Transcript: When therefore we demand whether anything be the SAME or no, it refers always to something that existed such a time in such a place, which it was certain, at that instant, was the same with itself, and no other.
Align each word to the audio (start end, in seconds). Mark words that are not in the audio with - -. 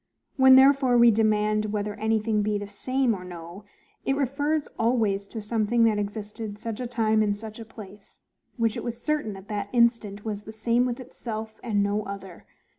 When 0.35 0.55
therefore 0.55 0.97
we 0.97 1.11
demand 1.11 1.65
whether 1.65 1.93
anything 1.93 2.41
be 2.41 2.57
the 2.57 2.65
SAME 2.65 3.13
or 3.13 3.23
no, 3.23 3.65
it 4.03 4.15
refers 4.15 4.67
always 4.79 5.27
to 5.27 5.39
something 5.41 5.83
that 5.83 5.99
existed 5.99 6.57
such 6.57 6.79
a 6.79 6.87
time 6.87 7.21
in 7.21 7.35
such 7.35 7.59
a 7.59 7.65
place, 7.65 8.23
which 8.57 8.75
it 8.75 8.83
was 8.83 8.99
certain, 8.99 9.37
at 9.37 9.47
that 9.49 9.69
instant, 9.71 10.25
was 10.25 10.41
the 10.41 10.51
same 10.51 10.87
with 10.87 10.99
itself, 10.99 11.59
and 11.61 11.83
no 11.83 12.01
other. 12.01 12.47